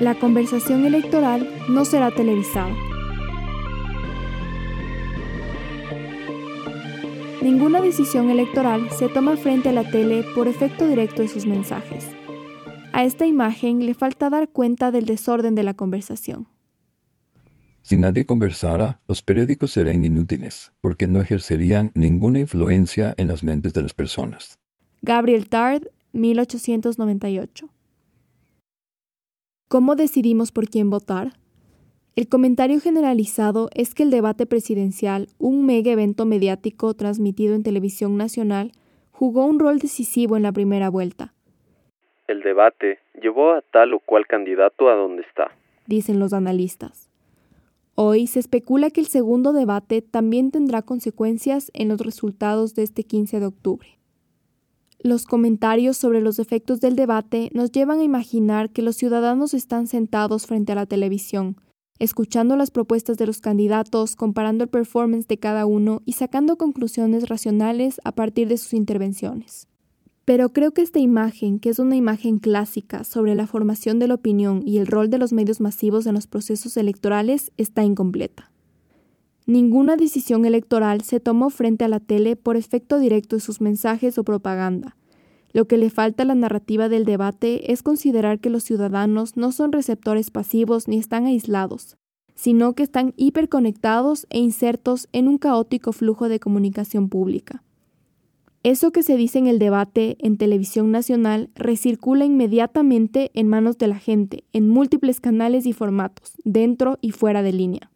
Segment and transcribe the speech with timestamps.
[0.00, 2.74] La conversación electoral no será televisada.
[7.42, 12.08] Ninguna decisión electoral se toma frente a la tele por efecto directo de sus mensajes.
[12.92, 16.48] A esta imagen le falta dar cuenta del desorden de la conversación.
[17.82, 23.74] Si nadie conversara, los periódicos serían inútiles, porque no ejercerían ninguna influencia en las mentes
[23.74, 24.58] de las personas.
[25.02, 27.68] Gabriel Tard, 1898.
[29.68, 31.32] ¿Cómo decidimos por quién votar?
[32.16, 38.16] El comentario generalizado es que el debate presidencial, un mega evento mediático transmitido en televisión
[38.16, 38.70] nacional,
[39.10, 41.34] jugó un rol decisivo en la primera vuelta.
[42.28, 45.50] El debate llevó a tal o cual candidato a donde está,
[45.86, 47.10] dicen los analistas.
[47.96, 53.04] Hoy se especula que el segundo debate también tendrá consecuencias en los resultados de este
[53.04, 53.88] 15 de octubre.
[55.06, 59.86] Los comentarios sobre los efectos del debate nos llevan a imaginar que los ciudadanos están
[59.86, 61.58] sentados frente a la televisión,
[61.98, 67.28] escuchando las propuestas de los candidatos, comparando el performance de cada uno y sacando conclusiones
[67.28, 69.68] racionales a partir de sus intervenciones.
[70.24, 74.14] Pero creo que esta imagen, que es una imagen clásica sobre la formación de la
[74.14, 78.53] opinión y el rol de los medios masivos en los procesos electorales, está incompleta.
[79.46, 84.16] Ninguna decisión electoral se tomó frente a la tele por efecto directo de sus mensajes
[84.16, 84.96] o propaganda.
[85.52, 89.52] Lo que le falta a la narrativa del debate es considerar que los ciudadanos no
[89.52, 91.98] son receptores pasivos ni están aislados,
[92.34, 97.62] sino que están hiperconectados e insertos en un caótico flujo de comunicación pública.
[98.62, 103.88] Eso que se dice en el debate en televisión nacional recircula inmediatamente en manos de
[103.88, 107.90] la gente, en múltiples canales y formatos, dentro y fuera de línea.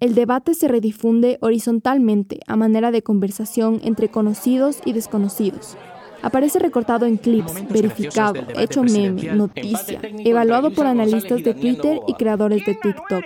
[0.00, 5.76] El debate se redifunde horizontalmente a manera de conversación entre conocidos y desconocidos.
[6.22, 12.64] Aparece recortado en clips, verificado, hecho meme, noticia, evaluado por analistas de Twitter y creadores
[12.64, 13.24] de TikTok,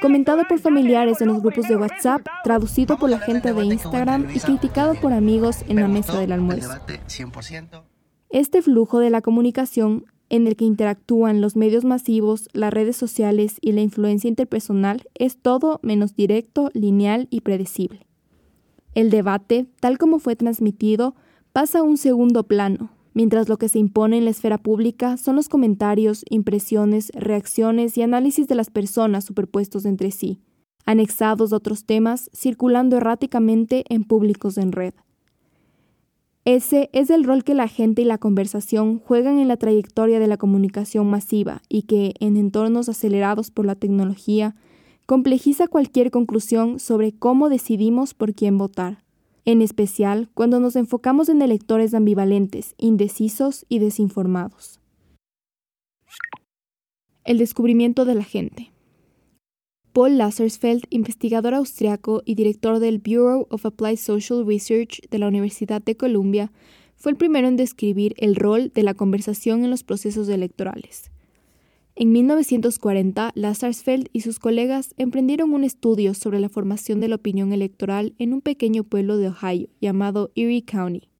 [0.00, 4.38] comentado por familiares en los grupos de WhatsApp, traducido por la gente de Instagram y
[4.38, 6.78] criticado por amigos en la mesa del almuerzo.
[8.30, 13.58] Este flujo de la comunicación en el que interactúan los medios masivos, las redes sociales
[13.60, 18.04] y la influencia interpersonal es todo menos directo, lineal y predecible.
[18.94, 21.14] El debate, tal como fue transmitido,
[21.52, 25.36] pasa a un segundo plano, mientras lo que se impone en la esfera pública son
[25.36, 30.40] los comentarios, impresiones, reacciones y análisis de las personas superpuestos entre sí,
[30.84, 34.94] anexados a otros temas, circulando erráticamente en públicos en red.
[36.44, 40.26] Ese es el rol que la gente y la conversación juegan en la trayectoria de
[40.26, 44.54] la comunicación masiva y que, en entornos acelerados por la tecnología,
[45.06, 49.02] complejiza cualquier conclusión sobre cómo decidimos por quién votar,
[49.46, 54.80] en especial cuando nos enfocamos en electores ambivalentes, indecisos y desinformados.
[57.24, 58.73] El descubrimiento de la gente.
[59.94, 65.80] Paul Lassersfeld, investigador austriaco y director del Bureau of Applied Social Research de la Universidad
[65.80, 66.50] de Columbia,
[66.96, 71.12] fue el primero en describir el rol de la conversación en los procesos electorales.
[71.94, 77.52] En 1940, Lassersfeld y sus colegas emprendieron un estudio sobre la formación de la opinión
[77.52, 81.13] electoral en un pequeño pueblo de Ohio llamado Erie County.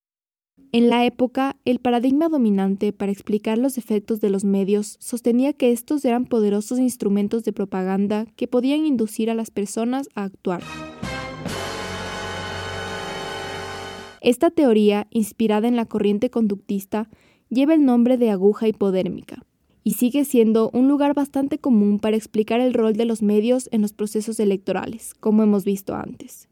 [0.74, 5.70] En la época, el paradigma dominante para explicar los efectos de los medios sostenía que
[5.70, 10.64] estos eran poderosos instrumentos de propaganda que podían inducir a las personas a actuar.
[14.20, 17.08] Esta teoría, inspirada en la corriente conductista,
[17.50, 19.46] lleva el nombre de aguja hipodérmica
[19.84, 23.80] y sigue siendo un lugar bastante común para explicar el rol de los medios en
[23.80, 26.48] los procesos electorales, como hemos visto antes.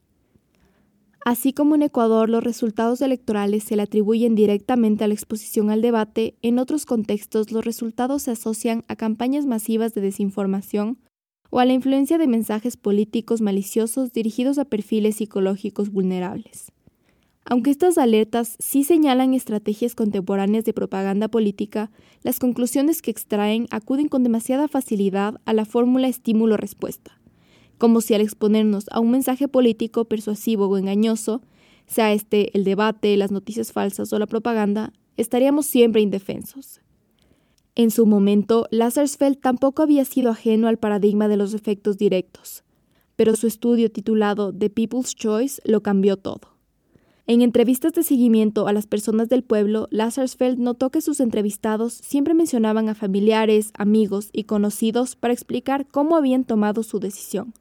[1.25, 5.81] Así como en Ecuador los resultados electorales se le atribuyen directamente a la exposición al
[5.81, 10.99] debate, en otros contextos los resultados se asocian a campañas masivas de desinformación
[11.51, 16.73] o a la influencia de mensajes políticos maliciosos dirigidos a perfiles psicológicos vulnerables.
[17.45, 21.93] Aunque estas alertas sí señalan estrategias contemporáneas de propaganda política,
[22.23, 27.22] las conclusiones que extraen acuden con demasiada facilidad a la fórmula estímulo-respuesta
[27.79, 31.43] como si al exponernos a un mensaje político persuasivo o engañoso,
[31.87, 36.81] sea este el debate, las noticias falsas o la propaganda, estaríamos siempre indefensos.
[37.75, 42.65] En su momento, Lazarsfeld tampoco había sido ajeno al paradigma de los efectos directos,
[43.17, 46.53] pero su estudio titulado The People's Choice lo cambió todo.
[47.27, 52.35] En entrevistas de seguimiento a las personas del pueblo, Lazarsfeld notó que sus entrevistados siempre
[52.35, 57.55] mencionaban a familiares, amigos y conocidos para explicar cómo habían tomado su decisión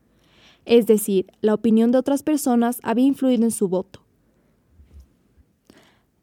[0.66, 4.02] es decir, la opinión de otras personas había influido en su voto.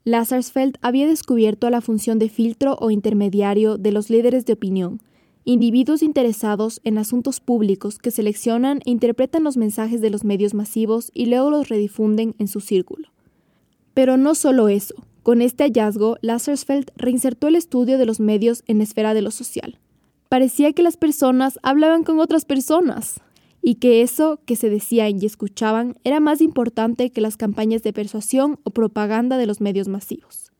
[0.04, 5.00] Lazarsfeld había descubierto la función de filtro o intermediario de los líderes de opinión,
[5.44, 11.10] individuos interesados en asuntos públicos que seleccionan e interpretan los mensajes de los medios masivos
[11.12, 13.08] y luego los redifunden en su círculo.
[13.92, 14.94] Pero no solo eso.
[15.22, 19.30] Con este hallazgo, Lazarsfeld reinsertó el estudio de los medios en la esfera de lo
[19.30, 19.78] social.
[20.30, 23.20] Parecía que las personas hablaban con otras personas
[23.68, 27.92] y que eso que se decían y escuchaban era más importante que las campañas de
[27.92, 30.52] persuasión o propaganda de los medios masivos.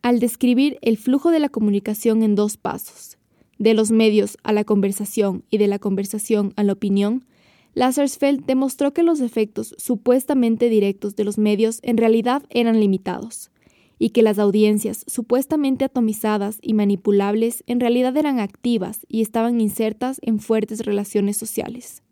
[0.00, 3.18] Al describir el flujo de la comunicación en dos pasos,
[3.58, 7.26] de los medios a la conversación y de la conversación a la opinión,
[7.74, 13.50] Lazarsfeld demostró que los efectos supuestamente directos de los medios en realidad eran limitados,
[13.98, 20.18] y que las audiencias supuestamente atomizadas y manipulables en realidad eran activas y estaban insertas
[20.22, 22.02] en fuertes relaciones sociales.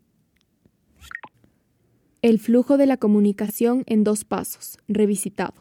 [2.23, 5.55] El flujo de la comunicación en dos pasos, revisitado.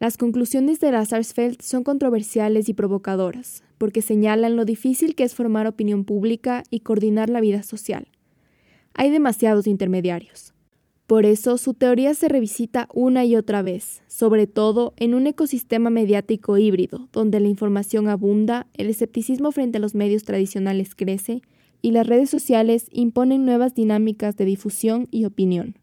[0.00, 5.66] Las conclusiones de Lazarsfeld son controversiales y provocadoras, porque señalan lo difícil que es formar
[5.66, 8.08] opinión pública y coordinar la vida social.
[8.94, 10.54] Hay demasiados intermediarios.
[11.08, 15.88] Por eso su teoría se revisita una y otra vez, sobre todo en un ecosistema
[15.88, 21.40] mediático híbrido, donde la información abunda, el escepticismo frente a los medios tradicionales crece
[21.80, 25.76] y las redes sociales imponen nuevas dinámicas de difusión y opinión.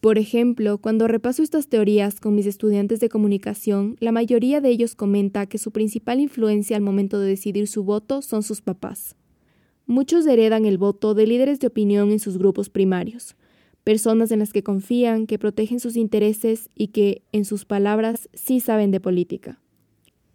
[0.00, 4.96] Por ejemplo, cuando repaso estas teorías con mis estudiantes de comunicación, la mayoría de ellos
[4.96, 9.14] comenta que su principal influencia al momento de decidir su voto son sus papás.
[9.86, 13.36] Muchos heredan el voto de líderes de opinión en sus grupos primarios,
[13.88, 18.60] personas en las que confían, que protegen sus intereses y que, en sus palabras, sí
[18.60, 19.62] saben de política.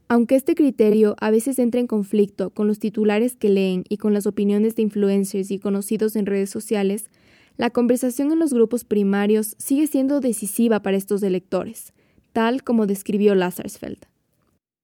[0.07, 4.11] Aunque este criterio a veces entra en conflicto con los titulares que leen y con
[4.11, 7.11] las opiniones de influencers y conocidos en redes sociales,
[7.55, 11.93] la conversación en los grupos primarios sigue siendo decisiva para estos electores,
[12.31, 13.99] tal como describió Lazarsfeld.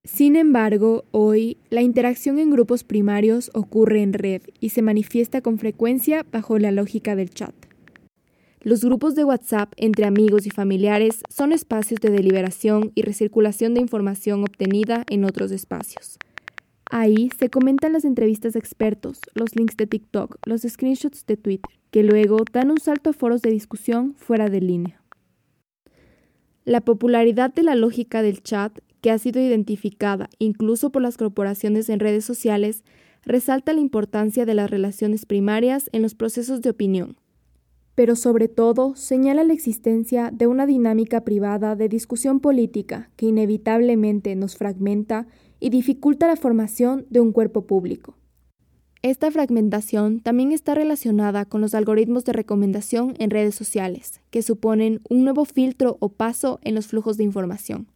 [0.04, 5.58] Sin embargo, hoy la interacción en grupos primarios ocurre en red y se manifiesta con
[5.58, 7.69] frecuencia bajo la lógica del chat.
[8.62, 13.80] Los grupos de WhatsApp entre amigos y familiares son espacios de deliberación y recirculación de
[13.80, 16.18] información obtenida en otros espacios.
[16.92, 21.72] Ahí se comentan las entrevistas de expertos, los links de TikTok, los screenshots de Twitter,
[21.90, 25.02] que luego dan un salto a foros de discusión fuera de línea.
[26.66, 31.88] La popularidad de la lógica del chat, que ha sido identificada incluso por las corporaciones
[31.88, 32.84] en redes sociales,
[33.24, 37.16] resalta la importancia de las relaciones primarias en los procesos de opinión,
[38.00, 44.38] pero sobre todo señala la existencia de una dinámica privada de discusión política que inevitablemente
[44.38, 45.28] nos fragmenta
[45.60, 48.16] y dificulta la formación de un cuerpo público.
[49.02, 55.02] Esta fragmentación también está relacionada con los algoritmos de recomendación en redes sociales, que suponen
[55.10, 57.88] un nuevo filtro o paso en los flujos de información.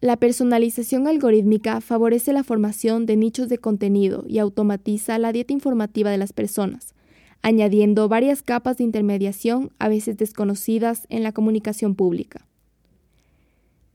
[0.00, 6.08] La personalización algorítmica favorece la formación de nichos de contenido y automatiza la dieta informativa
[6.08, 6.94] de las personas,
[7.42, 12.46] añadiendo varias capas de intermediación a veces desconocidas en la comunicación pública.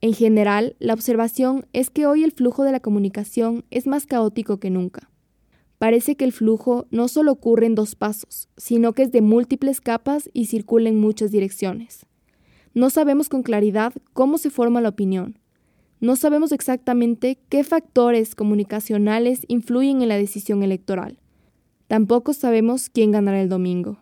[0.01, 4.59] En general, la observación es que hoy el flujo de la comunicación es más caótico
[4.59, 5.09] que nunca.
[5.77, 9.81] Parece que el flujo no solo ocurre en dos pasos, sino que es de múltiples
[9.81, 12.05] capas y circula en muchas direcciones.
[12.73, 15.39] No sabemos con claridad cómo se forma la opinión.
[15.99, 21.19] No sabemos exactamente qué factores comunicacionales influyen en la decisión electoral.
[21.93, 23.99] Tampoco sabemos quién ganará el domingo.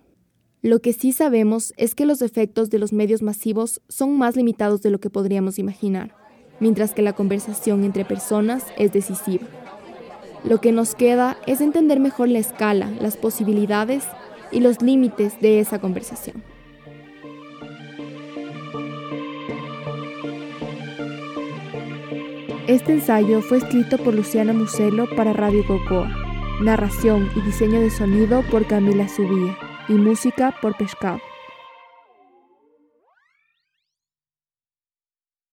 [0.61, 4.81] Lo que sí sabemos es que los efectos de los medios masivos son más limitados
[4.81, 6.15] de lo que podríamos imaginar,
[6.61, 9.45] mientras que la conversación entre personas es decisiva.
[10.45, 14.05] Lo que nos queda es entender mejor la escala, las posibilidades
[14.53, 16.41] y los límites de esa conversación.
[22.67, 26.20] Este ensayo fue escrito por Luciana Muselo para Radio Cocoa.
[26.61, 29.57] Narración y diseño de sonido por Camila Subía
[29.89, 31.19] y música por Pescado.